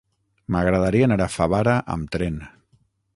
[0.53, 2.41] M'agradaria anar a Favara amb tren.